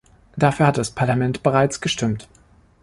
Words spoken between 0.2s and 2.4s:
Dafür hat das Parlament bereits gestimmt.